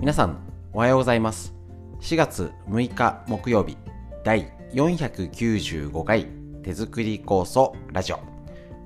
[0.00, 0.38] 皆さん
[0.72, 1.52] おはようございます。
[2.02, 3.76] 4月6日木曜日
[4.22, 6.28] 第495回
[6.62, 8.20] 手作り酵素ラジオ。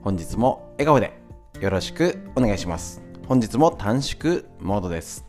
[0.01, 1.13] 本日も笑顔で
[1.61, 3.03] よろしくお願いします。
[3.29, 5.27] 本日も短縮モードです。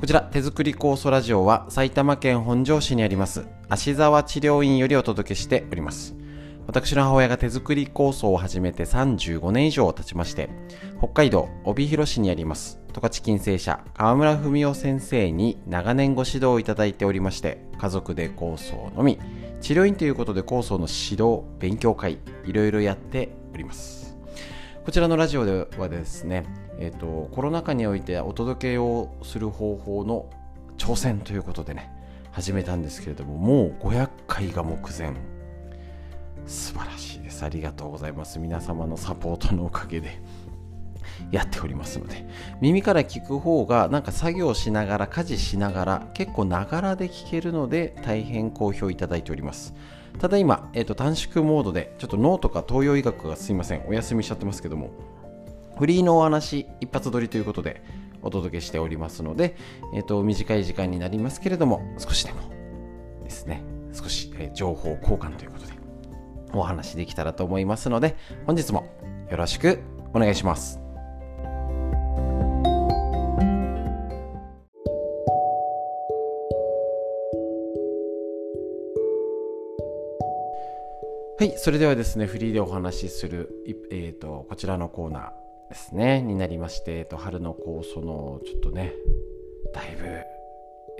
[0.00, 6.21] こちら手作り酵素ラジオは埼玉県本庄市にあります芦沢治療院よりお届けしております。
[6.66, 10.48] 私の母親が手作り構想を始めて35年以上経ちまして、
[10.98, 19.18] 北海道帯広市にあります、十勝金星社河村文夫先生に長年ご指導をいただいておりまして、家族で構想のみ、
[19.60, 24.16] 治療院ということで構想の指導、勉強会、いろいろやっております。
[24.84, 26.44] こちらのラジオではですね、
[26.78, 30.30] えっ、ー、と、コロナ禍においてお届けをする方法の
[30.78, 31.90] 挑戦ということでね、
[32.30, 35.31] 始めたんですけれども、もう500回が目前。
[36.46, 37.44] 素晴らしいです。
[37.44, 38.38] ありがとうございます。
[38.38, 40.20] 皆様のサポートのおかげで
[41.30, 42.26] やっておりますので、
[42.60, 49.74] 耳から聞く方がなんか作業しながら、家事しながら、結構ながらで聞けるので大変好評いただいております。
[50.18, 54.90] ただ今、えーと、短縮モードで、ちょっと脳とか東洋医学がすいません、お休みしちゃってますけども、
[55.78, 57.82] フリーのお話一発撮りということで
[58.20, 59.56] お届けしておりますので、
[59.94, 62.40] えーと短い時間になりますけれども、少しでも
[63.24, 65.72] ですね、少し、え、情報交換ということで、
[66.54, 68.84] お話できたらと思いますので、本日も
[69.30, 69.80] よろしく
[70.14, 70.82] お願いします。
[81.42, 83.50] はい、それではですね、フリーでお話しする、
[83.90, 88.92] えーと、こちらのコーナーですね、になりまして、えーと、春の酵素のちょっとね、
[89.74, 90.31] だいぶ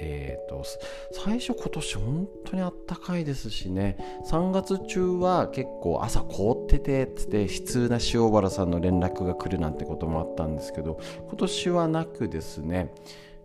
[0.05, 0.65] えーと、
[1.13, 3.97] 最初今年本当にあったかいですしね。
[4.29, 10.99] 3月中は結構朝凍っててっつって悲痛な塩原さんの連絡が来るなんてこともあったんですけど
[11.29, 12.93] 今年はなくですね、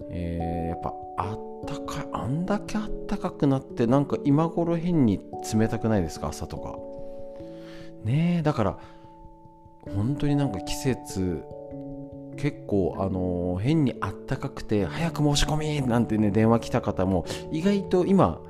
[0.10, 5.20] えー、やっぱあったかいあんだけあったかくなってなんか今頃変に
[5.54, 6.30] 冷たくないですか？
[6.30, 6.76] 朝とか。
[8.04, 8.78] ねえだから
[9.96, 11.44] 本当になんか季節
[12.38, 18.42] 結構あの変にあったかくて早く申し込みなんてね電話来た方も意外と今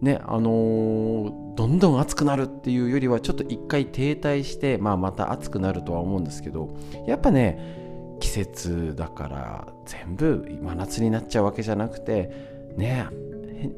[0.00, 6.76] ねあのー、どんどん暑くなるっていうよりはちょっと一回停滞して、まあ、また暑くなるとは思うんですけど
[7.06, 12.30] やっぱね季節だから全部真夏になっちゃうわけじゃなくて
[12.76, 13.06] ね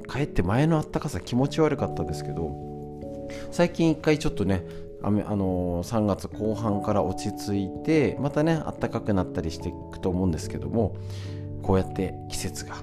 [0.07, 2.51] かえって前のあったかさ気持ち悪かったですけど
[3.51, 4.65] 最近一回ちょっとね
[5.07, 10.97] あのー、3月後半から落ち着いてまたね暖かくなったりしていくと思うんですけども
[11.63, 12.77] こうやって季節が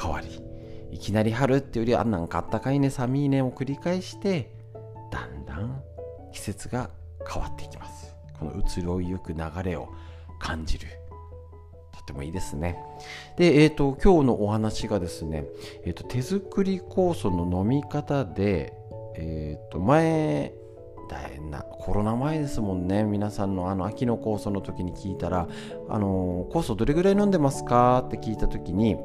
[0.00, 0.44] 変わり
[0.92, 4.54] いきなり春っていうよりはなんかあったかいね寒いねを繰り返して
[5.10, 5.82] だんだん
[6.32, 6.90] 季節が
[7.28, 8.14] 変わっていきます。
[8.38, 9.88] この移ろいゆく流れを
[10.38, 10.88] 感じる。
[11.92, 12.78] とってもいいですね。
[13.36, 15.46] でえっ、ー、と今日のお話がですね、
[15.84, 18.72] えーと、手作り酵素の飲み方で
[19.16, 20.52] えっ、ー、と前
[21.08, 23.04] 大変なコロナ前ですもんね。
[23.04, 25.48] 皆さんのあの秋の酵素の時に聞いたら
[25.88, 28.96] 「あの酵素どれぐらい飲んでますか?」って聞いた時に、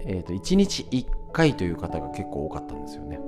[0.00, 3.20] えーと、1日1回という方が結構多かったんですよね。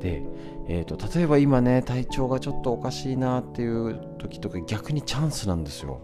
[0.00, 0.22] で、
[0.68, 6.00] えーと、例えば今ね体調がちょっとおかしいなっていう時とか逆にチャンスなんですよ。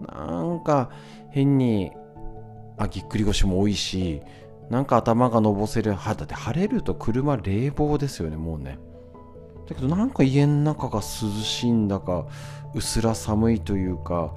[0.00, 0.90] なんか
[1.30, 1.92] 変に
[2.76, 4.22] あぎっくり腰も多いし
[4.70, 8.78] なんか頭がのぼせるだって晴れると車冷房ですよねもうね。
[9.68, 12.26] だけどなんか家の中が涼しいんだか
[12.74, 14.34] うすら寒いというか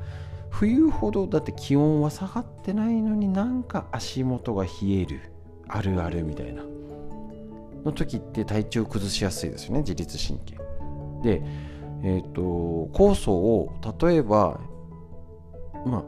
[0.50, 5.32] 冬ほどだって気温は下がってないのになんか足元が冷える
[5.68, 6.64] あるあるみたいな。
[7.86, 10.58] の時って体調崩しやすいですよね自律神経。
[11.22, 11.42] で
[12.04, 12.42] えっ、ー、と
[12.94, 14.60] 酵素を例えば
[15.86, 16.04] まあ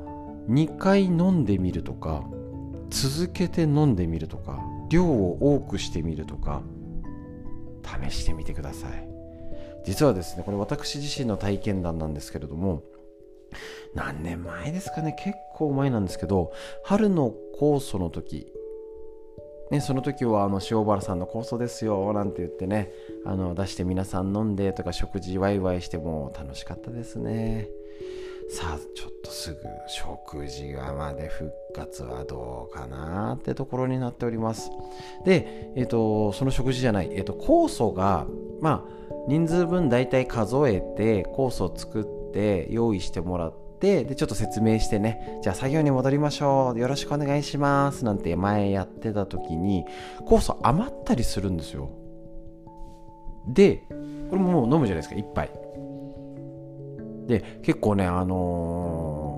[0.50, 2.24] 2回飲んでみるとか
[2.90, 6.62] 続けて飲んでみるとか量を多くしてみるとか
[7.84, 9.07] 試してみてください。
[9.88, 12.84] 実はですねこれ私自身の体験談なんですけれども
[13.96, 16.52] 何年前ですかね結構前なんですけど
[16.84, 18.52] 春の酵素の時
[19.70, 22.90] ね、その時はあの塩原さんの酵素ですよなんて言ってね
[23.26, 27.68] あの出して皆さん飲んでとか食事ワイワイしても楽しかったですね。
[28.50, 34.72] さあちょっとすぐ食事がまで復活はどうかなってところになっております。
[35.26, 38.26] で、えっ、ー、とその食事じゃない、えっ、ー、と酵素が
[38.62, 45.40] まあ人数分大体数えて酵素を作って用意してもらってでちょっと説明してね。
[45.44, 46.80] じゃあ作業に戻りましょう。
[46.80, 48.06] よろしくお願いします。
[48.06, 49.86] なんて前やってた時に
[50.26, 51.90] 酵素余ったりするんですよ。
[53.48, 53.84] で
[54.30, 55.16] これももう飲むじゃないですか。
[55.16, 55.52] 1杯
[57.28, 59.38] で結構ねあの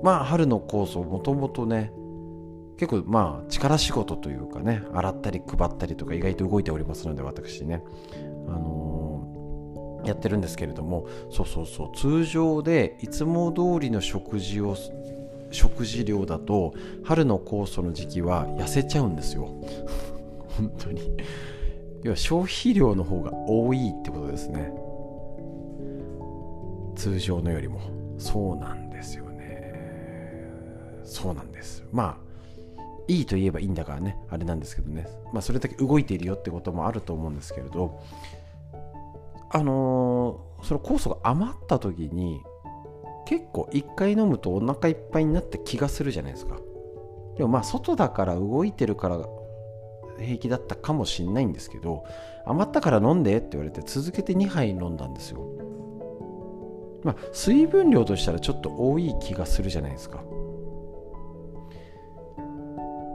[0.00, 1.92] ー、まあ春の酵素もともとね
[2.78, 7.82] 結構まあ力仕事というかね洗ったり配ったりとか意外と動いておりますので私ね。
[8.48, 14.76] あのー、やってるんですけれどもそうそうそう通常でいつも通りの食事を
[15.50, 19.48] 食事量だと春の酵素の時期は痩せちゃうんですよ。
[20.56, 21.16] 本当に。
[22.02, 24.72] 要は消費量の方が多いってことですね。
[26.94, 27.80] 通常のよりも。
[28.16, 29.74] そうなんですよね。
[31.02, 31.84] そうなんです。
[31.90, 32.29] まあ
[33.10, 34.16] いいと言えばいいんだからね。
[34.30, 35.08] あれなんですけどね。
[35.32, 38.00] まあそれだけ動いているよってこともあると思うんですけれど。
[39.52, 42.40] あのー、その酵素が余った時に
[43.26, 46.56] 結構1回飲むとお腹いっぱいになった気がするじゃないですか。
[47.36, 49.18] でもまあ外だから動いてるから
[50.20, 52.04] 平気だったかもしんないんですけど
[52.46, 55.40] 余ったから飲んでって言われて続けて2杯飲んだんですよ。
[57.02, 60.22] まあ水分量としたらちょっと多い気がするじゃないですか。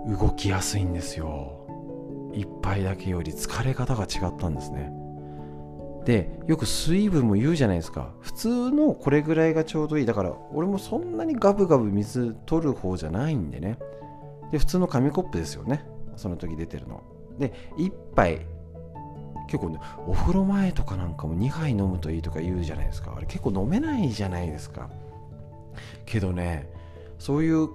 [0.07, 1.65] 動きやすいんですよ。
[2.33, 4.91] 1杯だけより疲れ方が違ったんですね。
[6.05, 8.13] でよく水分も言うじゃないですか。
[8.19, 10.05] 普通のこれぐらいがちょうどいい。
[10.05, 13.79] だから俺もそんなにガブガブ水取る方じゃないんでね。
[14.51, 15.85] で普通の紙コップですよね。
[16.15, 17.01] その時出てるの。
[17.39, 18.45] で1杯
[19.47, 23.13] 結構ねお風呂前とかなんかも2杯飲むといいとか言うじゃないですか。
[23.17, 24.89] あれ結構飲めないじゃないですか。
[26.05, 26.69] けどね
[27.17, 27.69] そういう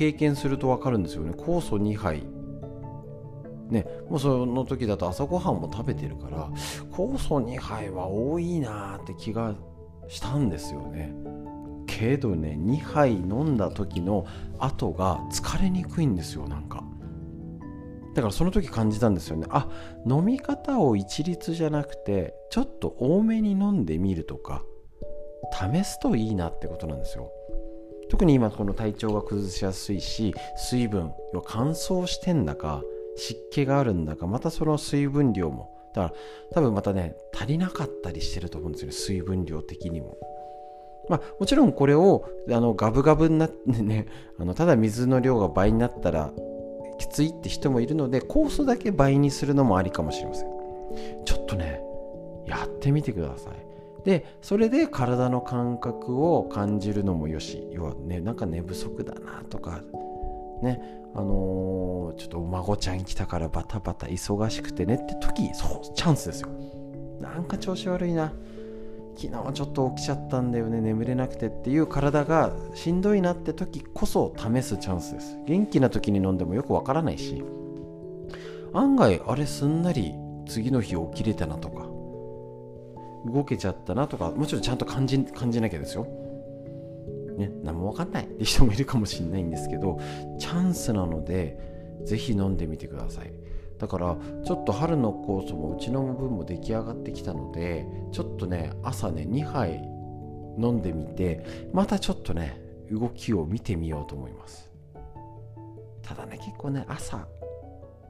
[0.00, 1.32] 経験すると分かるんですよね。
[1.32, 2.22] 酵素2杯。
[3.68, 6.50] ね、もうその時だと朝ごはんも食べてるから
[6.90, 9.54] 酵素2杯は多いなって気が
[10.08, 11.14] したんですよね。
[11.86, 14.24] けどね2杯飲んだ時の
[14.58, 16.82] 後が疲れにくいんですよなんか。
[18.14, 19.46] だからその時感じたんですよね。
[19.50, 19.68] あ
[20.06, 24.62] 飲み方を一律じゃなくてちょっと多めに飲んでみるとか
[25.52, 27.30] 試すといいなってことなんですよ。
[28.10, 31.14] 特に今この体調が崩しやすいし水分
[31.46, 32.82] 乾燥してんだか
[33.16, 36.14] 湿気があるんだかまたその水分量もだから
[36.52, 40.16] 多分またね足りなかったりしてると思うんですよね水分量的にも。
[41.08, 44.06] まあもちろんこれをあのガブガブになってね
[44.38, 46.32] あのただ水の量が倍になったら
[46.98, 50.48] きついって人もいるので酵素だけ倍にするのもありかもしれません。
[51.24, 51.82] ちょっとね
[52.46, 53.69] やってみてください。
[54.04, 57.68] でそれで体の感覚を感じるのもよし。
[57.72, 59.80] 要はねなんか寝不足だなとか。
[60.62, 64.94] ねあのー、ちょっとお孫ちゃん来たからバタバタ忙しくてね。
[64.94, 66.48] って時そうチャンスですよ。
[67.20, 68.32] なんか調子悪いな。
[69.16, 70.80] 昨日ちょっと起きちゃったんだよね。
[70.80, 75.36] 眠れなくてっていう体がしんどいなって時こそ試すチャンスです。
[75.46, 77.42] 元気な時に飲んでもよくわからないし。
[78.72, 80.14] 案外あれすんなり
[80.46, 81.89] 次の日起きれたなとか。
[83.26, 86.06] 動けちゃったなとかもちろんちゃんと感じ感じなきゃですよ。
[87.36, 88.24] ね、何も分かんない。
[88.24, 89.98] って人もいるかもしれないんですけど
[90.38, 91.58] チャンスなので
[92.04, 93.32] 是非飲んでみてください。
[93.78, 99.82] だからちょっと春の酵素もうちの分も出来上がってきたのでちょっとね朝ね2杯
[100.58, 104.70] 飲んでみてまたちょっとね動きを見てみようと思います。
[106.02, 107.26] ただね結構ね朝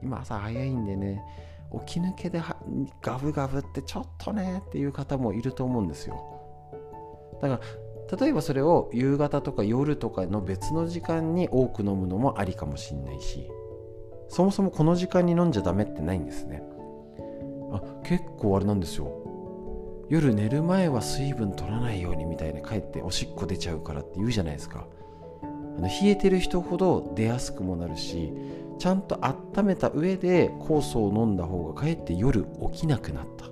[0.01, 1.23] 今朝早いんでね
[1.85, 2.41] 起き抜けで
[3.01, 6.21] ガブガブってちょっとねっていう方もいると思うんですよ。
[7.41, 7.59] だか
[8.11, 13.49] ら例えばそれを夕方とか夜とかの別の時間に多く飲むのもありかもしんないし
[14.27, 16.63] そもそもこの時間に飲んじゃダメってないんですね。
[17.71, 19.17] あ結構あれなんですよ。
[20.09, 24.87] 夜寝る前は水分取らないようにみたいな帰っておしっこ出ちゃうからって言うじゃないですか。
[25.41, 25.45] あ
[25.79, 28.33] の冷えてる人ほど出やすくもなるし
[28.81, 33.45] ちゃんと温めた上で酵素を飲んだ方がかえって夜起きなくなった。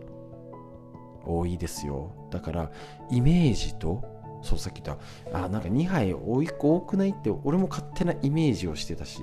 [1.23, 2.09] 多いですよ。
[2.31, 2.71] だから
[3.11, 4.03] イメージと
[4.41, 4.97] そうさっき言っ
[5.31, 9.21] たあなんか2杯多い多くないって俺も勝手なイメージをしてたし。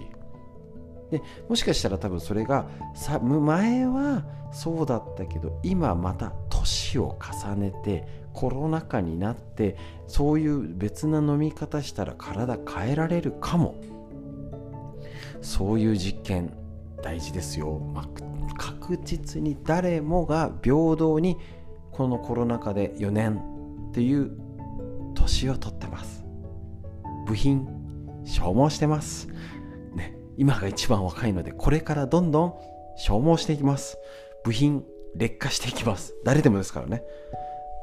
[1.10, 13.74] でもしかしたら多分それがさ前はそうだったけど今また年を重ねてコロナ禍になってそういう別な飲み方したら体変えられるかも。
[15.42, 16.52] そういう実験
[17.02, 18.08] 大事ですよ、まあ、
[18.56, 21.36] 確実に誰もが平等に
[21.92, 23.40] このコロナ禍で4年
[23.90, 24.30] っていう
[25.14, 26.24] 年を取ってます。
[27.26, 27.66] 部品
[28.24, 29.28] 消耗してます。
[29.94, 32.54] ね今が一番若いのでこれからどんどん
[32.96, 33.98] 消耗していきます。
[34.44, 36.14] 部品劣化していきます。
[36.24, 37.02] 誰でもですからね。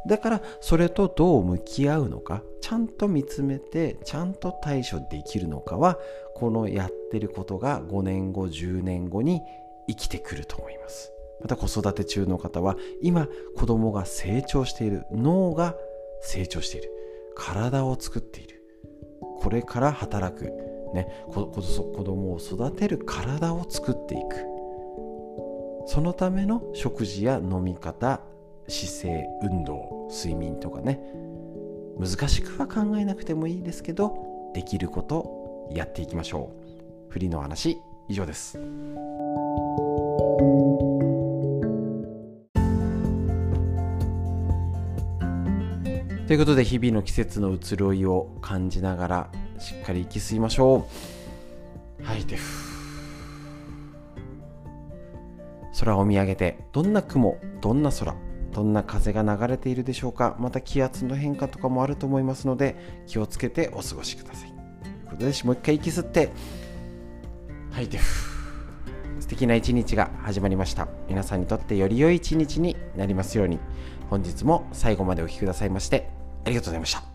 [0.08, 5.98] だからそれとどう向き合うのかちゃんと見つめてちゃんと対処できるのかは
[6.44, 9.40] このやってることが5年後10年後に
[9.88, 11.14] 生きてくると思います。
[11.40, 15.74] また子育て中の方は今子供が成長している脳が
[16.22, 16.92] 成長している
[17.34, 18.62] 体を作っている。
[19.40, 20.52] これから働く、
[20.94, 24.36] ね、子供を育てる体を作っていく。
[25.86, 28.20] そのための食事や飲み方
[28.68, 31.00] 姿勢運動睡眠とかね。
[31.98, 36.52] 難しくは考えなくてもいいですけどできることやっていきましょ
[37.10, 37.12] う。
[37.12, 37.78] フリーの話
[38.10, 38.60] 以上です。
[46.28, 49.30] ということで日々の季節の移ろいを感じながら
[49.60, 50.88] しっかり息吸いましょ
[52.02, 52.04] う。
[52.04, 52.38] 吐いて
[55.80, 58.16] 空を見上げてどんな雲どんな空
[58.52, 60.36] どんな風が流れているでしょうか。
[60.40, 64.53] また気圧の変化とかもあると思いますので気をつけてお過ごしください。
[65.14, 66.32] ことでもう一回息吸って
[67.72, 68.00] 吐いて
[69.20, 70.88] 素敵な一日が始まりました。
[71.08, 73.60] 皆さんにとってより良い一日になりますように。
[74.10, 76.10] 本日も最後までお聴きくださいまして
[76.46, 77.13] ありがとうございました。